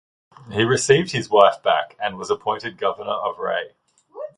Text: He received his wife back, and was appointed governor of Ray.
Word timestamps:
He 0.51 0.63
received 0.63 1.11
his 1.11 1.29
wife 1.29 1.61
back, 1.61 1.95
and 1.99 2.17
was 2.17 2.31
appointed 2.31 2.79
governor 2.79 3.11
of 3.11 3.37
Ray. 3.37 3.75